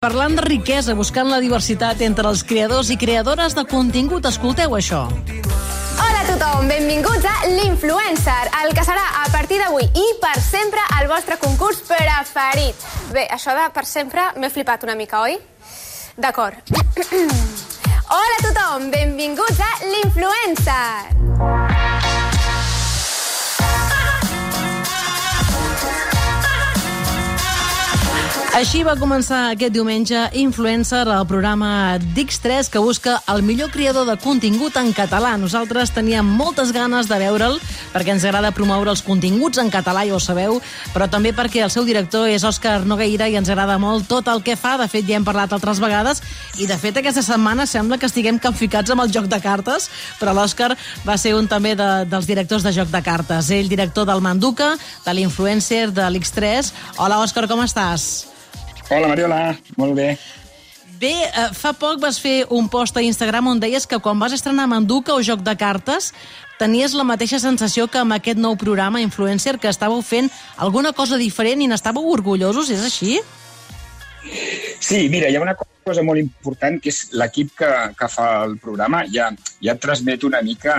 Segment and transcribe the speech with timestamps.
[0.00, 5.02] Parlant de riquesa, buscant la diversitat entre els creadors i creadores de contingut, escolteu això.
[6.00, 10.80] Hola a tothom, benvinguts a l'Influencer, el que serà a partir d'avui i per sempre
[11.02, 12.88] el vostre concurs preferit.
[13.12, 15.36] Bé, això de per sempre m'he flipat una mica, oi?
[16.16, 16.72] D'acord.
[18.16, 21.19] Hola a tothom, benvinguts a l'Influencer.
[28.50, 34.16] Així va començar aquest diumenge Influencer, el programa d'X3 que busca el millor creador de
[34.18, 35.36] contingut en català.
[35.38, 37.60] Nosaltres teníem moltes ganes de veure'l
[37.92, 40.58] perquè ens agrada promoure els continguts en català, ja ho sabeu,
[40.90, 44.42] però també perquè el seu director és Òscar Nogueira i ens agrada molt tot el
[44.42, 44.74] que fa.
[44.80, 46.18] De fet, ja hem parlat altres vegades
[46.58, 49.86] i, de fet, aquesta setmana sembla que estiguem capficats amb el joc de cartes,
[50.18, 50.72] però l'Òscar
[51.06, 53.54] va ser un també de, dels directors de joc de cartes.
[53.54, 54.74] Ell, director del Manduca,
[55.06, 56.74] de l'Influencer, de l'X3.
[56.98, 58.10] Hola, Òscar, com estàs?
[58.90, 59.56] Hola, Mariola.
[59.78, 60.18] Molt bé.
[61.00, 64.34] Bé, eh, fa poc vas fer un post a Instagram on deies que quan vas
[64.36, 66.10] estrenar Manduca o Joc de Cartes
[66.58, 70.28] tenies la mateixa sensació que amb aquest nou programa Influencer que estàveu fent
[70.58, 73.20] alguna cosa diferent i n'estàveu orgullosos, és així?
[74.80, 78.58] Sí, mira, hi ha una cosa molt important que és l'equip que, que fa el
[78.60, 79.30] programa ja,
[79.62, 80.74] ja et transmet una mica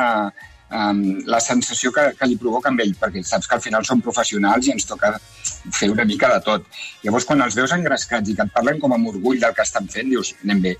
[0.71, 4.01] um, la sensació que, que li provoca amb ell, perquè saps que al final som
[4.03, 5.13] professionals i ens toca
[5.75, 6.67] fer una mica de tot.
[7.03, 9.89] Llavors, quan els veus engrescats i que et parlen com amb orgull del que estan
[9.91, 10.75] fent, dius, anem bé.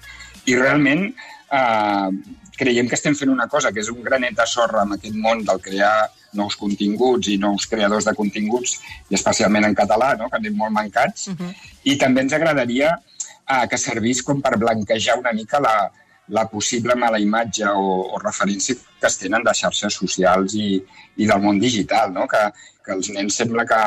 [0.49, 2.09] I realment eh,
[2.57, 5.45] creiem que estem fent una cosa que és un granet de sorra en aquest món
[5.45, 8.77] del crear nous continguts i nous creadors de continguts,
[9.09, 10.29] i especialment en català, no?
[10.31, 11.53] que anem molt mancats, uh -huh.
[11.83, 15.91] i també ens agradaria eh, que servís com per blanquejar una mica la,
[16.27, 20.77] la possible mala imatge o, o referència que es tenen de xarxes socials i,
[21.17, 22.27] i del món digital, no?
[22.27, 22.43] que,
[22.85, 23.81] que els nens sembla que,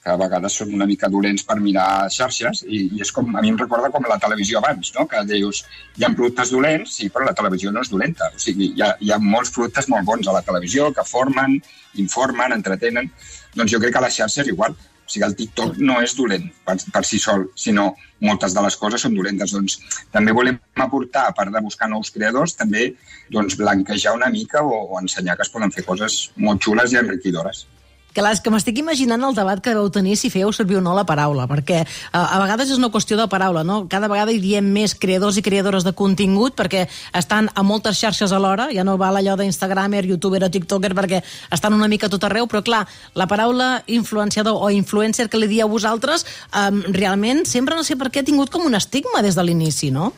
[0.00, 3.42] que a vegades són una mica dolents per mirar xarxes i, i és com, a
[3.44, 5.06] mi em recorda com la televisió abans, no?
[5.10, 5.64] que dius,
[5.98, 8.30] hi ha productes dolents, sí, però la televisió no és dolenta.
[8.34, 11.58] O sigui, hi ha, hi ha molts productes molt bons a la televisió que formen,
[12.00, 13.12] informen, entretenen.
[13.56, 14.78] Doncs jo crec que a les xarxes igual.
[15.10, 17.88] O sigui, el TikTok no és dolent per, per si sol, sinó
[18.22, 19.50] moltes de les coses són dolentes.
[19.56, 22.92] Doncs també volem aportar, a part de buscar nous creadors, també
[23.34, 27.00] doncs, blanquejar una mica o, o ensenyar que es poden fer coses molt xules i
[27.02, 27.66] enriquidores.
[28.14, 30.96] Clar, és que m'estic imaginant el debat que vau tenir si fèieu servir o no
[30.96, 33.84] la paraula, perquè a, eh, a vegades és una qüestió de paraula, no?
[33.90, 38.34] Cada vegada hi diem més creadors i creadores de contingut perquè estan a moltes xarxes
[38.34, 41.22] alhora, ja no val allò d'Instagramer, youtuber o tiktoker perquè
[41.54, 42.82] estan una mica tot arreu, però clar,
[43.14, 48.10] la paraula influenciador o influencer que li dieu vosaltres, um, realment sempre no sé per
[48.10, 50.12] què ha tingut com un estigma des de l'inici, no?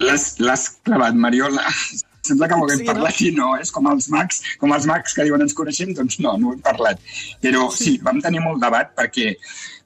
[0.00, 1.62] L'has clavat, Mariola
[2.26, 3.26] sembla que ho haguem sí, parlat no?
[3.26, 6.36] i no, és com els mags, com els mags que diuen ens coneixem, doncs no,
[6.40, 7.02] no ho hem parlat.
[7.42, 9.34] Però sí, vam tenir molt debat perquè,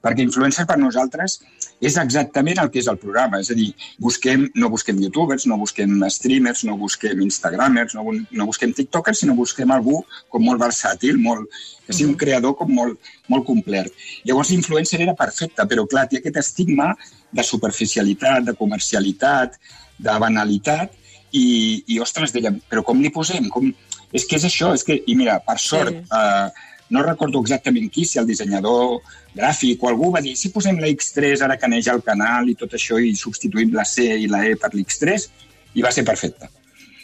[0.05, 1.41] perquè influencer per nosaltres
[1.85, 3.41] és exactament el que és el programa.
[3.43, 3.69] És a dir,
[4.01, 9.37] busquem, no busquem youtubers, no busquem streamers, no busquem instagramers, no, no busquem tiktokers, sinó
[9.39, 10.01] busquem algú
[10.33, 13.93] com molt versàtil, molt, que sigui un creador com molt, molt complet.
[14.25, 16.93] Llavors, influencer era perfecte, però clar, té aquest estigma
[17.35, 19.59] de superficialitat, de comercialitat,
[19.99, 20.95] de banalitat,
[21.35, 21.47] i,
[21.91, 23.49] i ostres, dèiem, però com li posem?
[23.53, 23.73] Com...
[24.15, 26.05] És que és això, és que, i mira, per sort, sí.
[26.15, 29.01] eh, no recordo exactament qui, si el dissenyador
[29.35, 32.55] gràfic o algú va dir si posem la X3 ara que neix el canal i
[32.61, 35.27] tot això i substituïm la C i la E per l'X3
[35.75, 36.51] i va ser perfecte.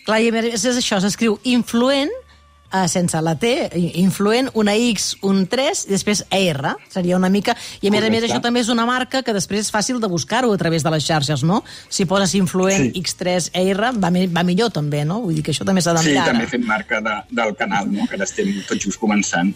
[0.07, 2.13] Clar, i és això, s'escriu influent
[2.73, 3.53] uh, sense la T,
[4.01, 7.57] influent, una X, un 3, i després ER, seria una mica...
[7.81, 10.11] I a més a més això també és una marca que després és fàcil de
[10.11, 11.63] buscar-ho a través de les xarxes, no?
[11.89, 13.03] Si poses influent sí.
[13.03, 15.21] X3 ER, va, va millor també, no?
[15.25, 16.29] Vull dir que això també s'ha de mirar.
[16.29, 18.07] Sí, també fem marca de, del canal, no?
[18.09, 19.55] Que ara estem tot just començant.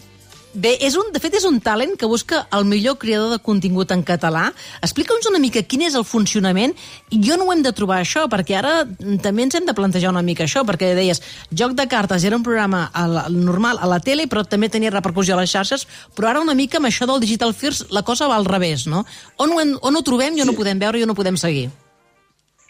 [0.55, 3.89] Bé, és un, de fet és un talent que busca el millor creador de contingut
[3.91, 4.45] en català.
[4.85, 6.71] Explica'ns una mica quin és el funcionament.
[7.11, 8.75] I jo no ho hem de trobar això, perquè ara
[9.23, 11.19] també ens hem de plantejar una mica això, perquè deies,
[11.51, 15.35] Joc de cartes era un programa la, normal a la tele, però també tenia repercussió
[15.35, 15.83] a les xarxes,
[16.15, 19.03] però ara una mica amb això del Digital First la cosa va al revés, no?
[19.43, 20.53] On ho, hem, on ho trobem i on sí.
[20.53, 21.67] ho podem veure i on ho podem seguir?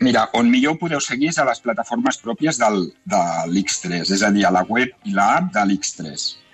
[0.01, 3.21] Mira, on millor ho podeu seguir és a les plataformes pròpies del, de
[3.53, 6.44] l'X3, és a dir, a la web i l'app de l'X3 eh,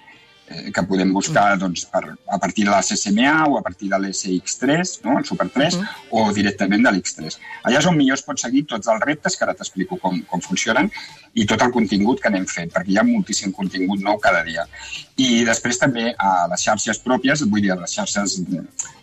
[0.73, 4.97] que podem buscar doncs, per, a partir de la CCMA o a partir de l'SX3,
[5.05, 5.17] no?
[5.19, 5.87] el Super 3, uh -huh.
[6.11, 7.39] o directament de l'X3.
[7.63, 10.41] Allà és on millor es pot seguir tots els reptes, que ara t'explico com, com
[10.41, 10.91] funcionen,
[11.33, 14.65] i tot el contingut que anem fent, perquè hi ha moltíssim contingut nou cada dia.
[15.17, 18.41] I després també a les xarxes pròpies, vull dir, a les xarxes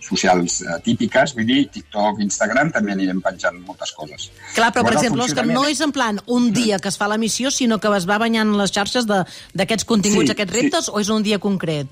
[0.09, 4.29] socials eh, típiques, vull dir, TikTok, Instagram, també anirem penjant moltes coses.
[4.57, 7.53] Clar, però, per exemple, Òscar, no és en plan un dia que es fa l'emissió,
[7.55, 10.95] sinó que es va banyant les xarxes d'aquests continguts, sí, aquests reptes, sí.
[10.95, 11.89] o és un dia concret?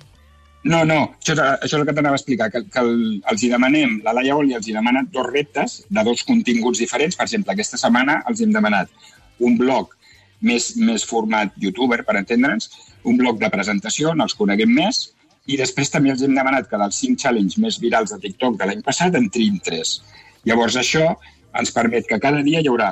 [0.67, 3.43] No, no, això, és- això és el que t'anava a explicar, que, que el, els
[3.43, 7.15] hi demanem, la Laia Oli els hi demana dos reptes de dos continguts diferents.
[7.17, 8.91] Per exemple, aquesta setmana els hem demanat
[9.39, 9.95] un blog
[10.41, 12.71] més, més format youtuber, per entendre'ns,
[13.05, 15.13] un blog de presentació on els coneguem més,
[15.47, 18.67] i després també els hem demanat que dels cinc challenge més virals de TikTok de
[18.67, 20.01] l'any passat en triïn tres.
[20.45, 21.13] Llavors això
[21.57, 22.91] ens permet que cada dia hi haurà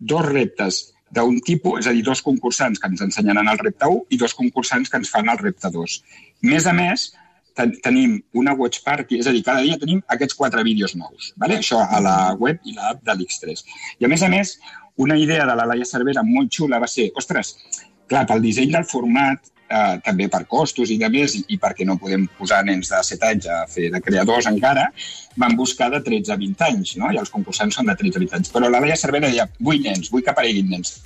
[0.00, 4.14] dos reptes d'un tipus, és a dir, dos concursants que ens ensenyaran el repte 1
[4.16, 5.96] i dos concursants que ens fan el repte 2.
[6.48, 7.10] Més a més,
[7.58, 11.32] ten tenim una watch party, és a dir, cada dia tenim aquests quatre vídeos nous.
[11.36, 11.60] Vale?
[11.60, 13.64] Això a la web i l'app de l'X3.
[14.00, 14.56] I a més a més,
[14.96, 17.54] una idea de la Laia Cervera molt xula va ser, ostres,
[18.08, 21.86] clar, pel disseny del format, eh, també per costos i de més, i, i perquè
[21.88, 24.88] no podem posar nens de 7 anys a fer de creadors encara,
[25.40, 27.12] van buscar de 13 a 20 anys, no?
[27.12, 28.52] i els concursants són de 13 a 20 anys.
[28.54, 30.98] Però la Laia Cervera deia, vull nens, vull que apareguin nens.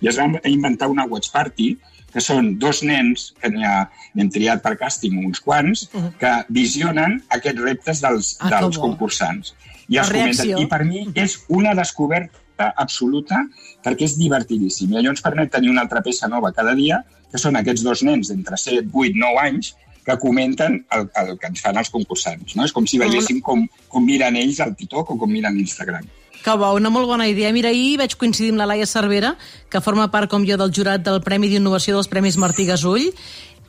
[0.00, 1.72] I es va inventar una watch party,
[2.10, 5.86] que són dos nens, que n'hem triat per càsting uns quants,
[6.18, 9.54] que visionen aquests reptes dels, Ah, dels concursants.
[9.90, 10.58] I els comenten.
[10.58, 13.40] I per mi és una descoberta absoluta
[13.84, 14.92] perquè és divertidíssim.
[14.92, 18.04] I allò ens permet tenir una altra peça nova cada dia, que són aquests dos
[18.06, 19.74] nens d'entre 7, 8, 9 anys
[20.04, 22.56] que comenten el, el que ens fan els concursants.
[22.56, 22.64] No?
[22.66, 26.08] És com si veiéssim com, com miren ells el TikTok o com miren l'Instagram.
[26.40, 27.50] Que bo, una molt bona idea.
[27.52, 29.34] Mira, ahir vaig coincidir amb la Laia Cervera,
[29.68, 33.10] que forma part, com jo, del jurat del Premi d'Innovació dels Premis Martí Gasull,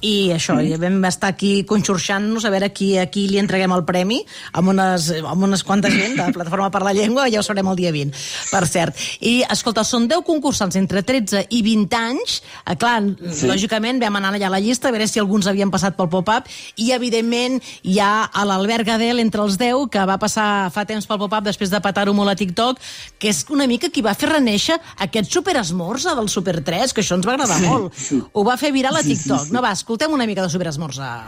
[0.02, 0.80] i això, mm.
[0.82, 4.18] vam estar aquí conxorxant-nos a veure qui, a qui li entreguem el premi
[4.58, 7.78] amb unes, amb unes quantes gent de Plataforma per la Llengua, ja ho sabrem el
[7.78, 8.98] dia 20, per cert.
[9.22, 12.40] I, escolta, són 10 concursants entre 13 i 20 anys.
[12.66, 12.98] Eh, clar,
[13.30, 13.50] sí.
[13.50, 16.50] lògicament vam anar allà a la llista a veure si alguns havien passat pel pop-up
[16.76, 21.06] i, evidentment, hi ha a l'Albert Gadel entre els 10, que va passar fa temps
[21.06, 22.82] pel pop-up després de petar-ho molt a TikTok,
[23.22, 27.20] que és una mica qui va fer reneixer aquest superesmorza del Super 3, que això
[27.20, 27.70] ens va agradar sí.
[27.70, 28.34] molt.
[28.34, 29.52] Ho va fer viral a TikTok.
[29.54, 31.24] No, va, escoltem una mica de superesmorza.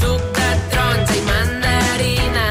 [0.00, 2.46] Suc de taronja i mandarina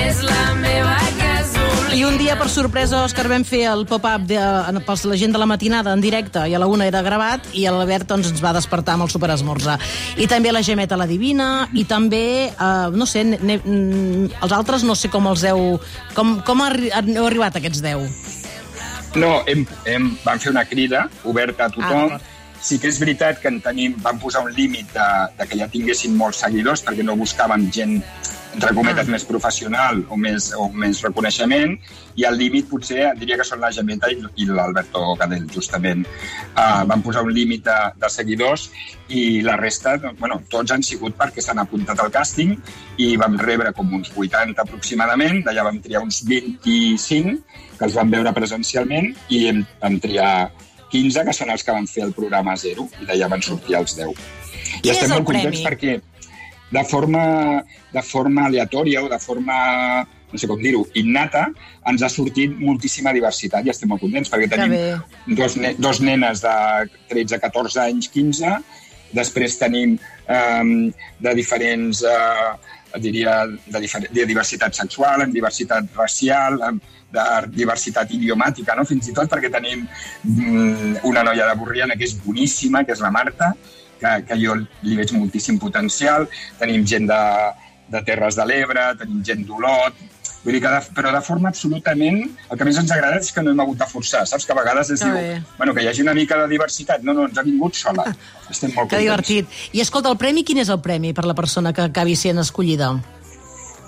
[0.00, 1.92] és la meva gasolina.
[1.98, 5.32] I un dia, per sorpresa, Òscar, vam fer el pop-up de- en- pels la gent
[5.36, 8.40] de la matinada en directe i a la una era gravat i l'Albert doncs, ens
[8.42, 9.78] va despertar amb el superesmorza.
[10.16, 14.52] I també la Gemeta la Divina i també, eh, no sé, ne, ne, mm, els
[14.52, 15.78] altres no sé com els heu...
[16.14, 18.08] Com, com arri heu arribat a aquests 10?
[19.16, 22.08] No, hem, hem, vam fer una crida oberta a tothom.
[22.08, 22.22] d'acord.
[22.60, 25.08] Sí que és veritat que en tenim, vam posar un límit de,
[25.38, 28.00] de que ja tinguessin molts seguidors perquè no buscàvem gent
[28.54, 29.10] entre cometes, Ah.
[29.10, 31.74] més professional o més, o més reconeixement,
[32.14, 36.04] i el límit potser diria que són la Gemeta i, i l'Alberto Cadell, justament.
[36.54, 38.68] Uh, vam posar un límit de, de seguidors
[39.08, 42.54] i la resta, doncs, bueno, tots han sigut perquè s'han apuntat al càsting
[43.02, 47.34] i vam rebre com uns 80 aproximadament, d'allà vam triar uns 25
[47.78, 50.34] que els vam veure presencialment i hem, vam triar
[50.94, 53.96] 15, que són els que van fer el programa zero, i d'allà van sortir els
[53.98, 54.26] 10.
[54.74, 55.68] Quin I estem molt contents premi?
[55.68, 55.96] perquè
[56.74, 57.24] de forma,
[57.92, 59.56] de forma aleatòria o de forma,
[60.32, 61.46] no sé com dir-ho, innata,
[61.90, 66.42] ens ha sortit moltíssima diversitat i estem molt contents perquè tenim dos, ne dos nenes
[66.42, 66.56] de
[67.12, 68.56] 13, 14 anys, 15,
[69.14, 69.94] després tenim
[70.26, 70.90] eh,
[71.22, 73.80] de diferents, eh, diria, de,
[74.10, 76.80] de diversitat sexual, en diversitat racial, en,
[77.14, 77.24] de
[77.54, 78.86] diversitat idiomàtica, no?
[78.88, 83.02] fins i tot perquè tenim mm, una noia de Borriana que és boníssima, que és
[83.04, 83.52] la Marta,
[84.00, 86.26] que, que jo li veig moltíssim potencial.
[86.58, 87.22] Tenim gent de,
[87.94, 90.02] de Terres de l'Ebre, tenim gent d'Olot,
[90.44, 92.18] Vull dir que, de, però de forma absolutament...
[92.52, 94.44] El que més ens agrada és que no hem hagut de forçar, saps?
[94.44, 95.42] Que a vegades es Que diu, bé.
[95.56, 97.00] bueno, que hi hagi una mica de diversitat.
[97.02, 98.04] No, no, ens ha vingut sola.
[98.50, 99.02] Estem molt Que contents.
[99.06, 99.46] divertit.
[99.72, 102.92] I escolta, el premi, quin és el premi per la persona que acabi sent escollida?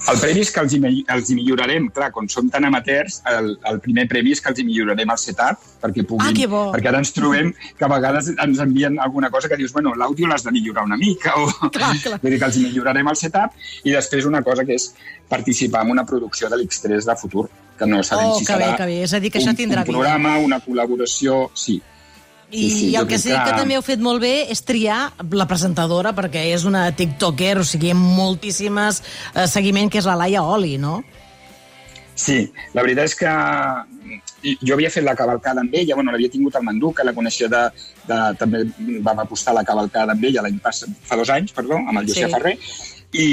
[0.06, 0.80] El premi és que els hi,
[1.14, 4.60] els hi millorarem, clar, com som tan amateurs, el, el primer premi és que els
[4.60, 6.42] hi millorarem el setup perquè puguin...
[6.46, 6.62] Ah.
[6.74, 10.28] Perquè ara ens trobem que a vegades ens envien alguna cosa que dius, bueno, l'àudio
[10.30, 11.70] l'has de millorar una mica, o...
[11.74, 12.20] Clar, clar.
[12.22, 14.90] Vull dir que els hi millorarem el setup i després una cosa que és
[15.28, 17.48] participar en una producció de l'X3 de futur,
[17.78, 19.02] que no sabem Oh, si que serà bé, que bé.
[19.08, 19.96] És a dir, que això un, tindrà un vida.
[19.96, 21.80] programa, una col·laboració, sí.
[22.50, 23.40] I, Sí, sí, I el que sé que...
[23.44, 27.64] que- també heu fet molt bé és triar la presentadora, perquè és una tiktoker, o
[27.66, 29.02] sigui, amb moltíssimes
[29.34, 31.00] eh, seguiment, que és la Laia Oli, no?
[32.16, 33.32] Sí, la veritat és que
[34.62, 37.48] jo havia fet la cavalcada amb ella, bueno, l'havia tingut al Mandú, que la coneixia
[37.50, 37.64] de,
[38.06, 38.18] de...
[38.38, 38.62] També
[39.04, 42.22] vam apostar la cavalcada amb ella l'any passat, fa dos anys, perdó, amb el Sí.
[42.22, 42.30] sí.
[42.32, 42.54] Ferrer,
[43.12, 43.26] i,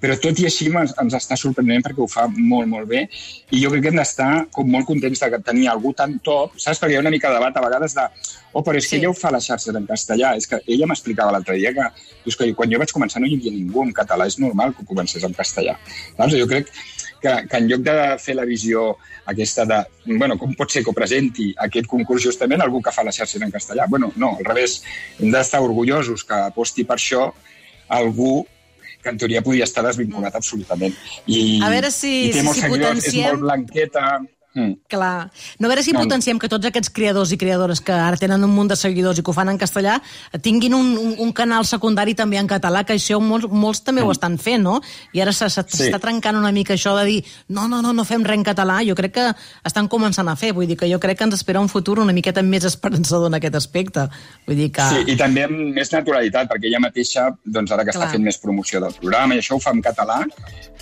[0.00, 3.06] però tot i així ens, ens està sorprenent perquè ho fa molt, molt bé,
[3.50, 6.80] i jo crec que hem d'estar com molt contents de tenir algú tan top, saps?
[6.82, 8.04] Perquè hi ha una mica de debat a vegades de
[8.52, 9.00] oh, però és que Sí.
[9.00, 10.34] ella ho fa a les xarxes en castellà.
[10.36, 11.88] És que ella m'explicava l'altre dia que,
[12.24, 14.82] dius que quan jo vaig començar no hi havia ningú en català, és normal que
[14.82, 15.76] ho comencés en castellà.
[16.16, 16.36] Saps?
[16.36, 16.70] Jo crec
[17.20, 20.90] que, que en lloc de fer la visió aquesta de, bueno, com pot ser que
[20.90, 23.86] ho presenti aquest concurs justament algú que fa les xarxes en castellà?
[23.88, 24.82] Bueno, no, al revés,
[25.18, 27.32] hem d'estar orgullosos que aposti per això
[27.88, 28.46] algú
[29.06, 30.94] que en teoria podia estar desvinculat absolutament.
[31.26, 34.06] I, A veure si- i té si- molts si seguidors, potenciem- és molt blanqueta...
[34.56, 34.72] Mm.
[34.88, 35.28] Clar.
[35.60, 36.00] No a veure si No.
[36.00, 39.22] potenciem que tots aquests creadors i creadores que ara tenen un munt de seguidors i
[39.22, 39.98] que ho fan en castellà
[40.40, 44.10] tinguin un, un, un canal secundari també en català, que això molts, molts també ho
[44.14, 44.80] estan fent, no?
[45.12, 46.00] I ara se- se- s'està Sí.
[46.00, 48.78] trencant una mica això de dir no, no, no, no fem res en català.
[48.88, 49.26] Jo crec que
[49.64, 50.54] estan començant a fer.
[50.54, 53.34] Vull dir que jo crec que ens espera un futur una miqueta més esperançador en
[53.34, 54.08] aquest aspecte.
[54.46, 54.82] Vull dir que...
[54.88, 58.06] Sí, i també amb més naturalitat, perquè ella mateixa, doncs ara que Clar.
[58.06, 60.22] està fent més promoció del programa, i això ho fa en català,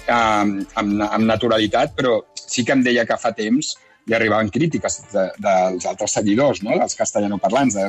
[0.06, 2.20] eh, amb, amb naturalitat, però
[2.54, 6.74] sí que em deia que fa temps li arribaven crítiques de, dels altres seguidors, no?
[6.76, 7.86] dels castellanoparlants, de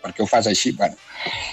[0.00, 0.72] per què ho fas així?
[0.76, 0.96] Bueno,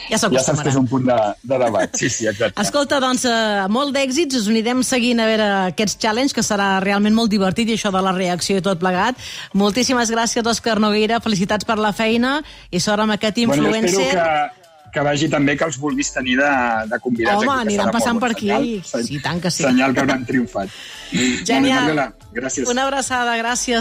[0.08, 1.98] Ja ja saps que és un punt de, de debat.
[2.00, 2.62] Sí, sí, exacte.
[2.64, 7.18] Escolta, doncs, eh, molt d'èxits, us anirem seguint a veure aquests challenge, que serà realment
[7.18, 9.20] molt divertit, i això de la reacció i tot plegat.
[9.60, 12.38] Moltíssimes gràcies, Òscar Nogueira, felicitats per la feina,
[12.72, 14.08] i sort amb aquest Bueno, influencer.
[14.08, 14.67] espero
[14.98, 16.52] que, vagi també que els vulguis tenir de,
[16.92, 17.44] de convidats.
[17.44, 18.50] Home, aquí, aniran passant per aquí.
[18.50, 19.66] Senyal, Sí, tant que sí.
[19.68, 20.74] Senyal que hauran triomfat.
[21.12, 21.38] Genial.
[21.48, 22.08] Molt bé, Mariola,
[22.40, 22.70] gràcies.
[22.74, 23.76] Una abraçada, gràcies.